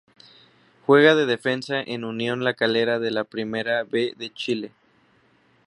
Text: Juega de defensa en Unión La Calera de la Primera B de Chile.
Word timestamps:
Juega 0.87 1.13
de 1.13 1.27
defensa 1.27 1.79
en 1.79 2.03
Unión 2.05 2.43
La 2.43 2.55
Calera 2.55 2.97
de 2.97 3.11
la 3.11 3.23
Primera 3.23 3.83
B 3.83 4.15
de 4.17 4.31
Chile. 4.33 4.71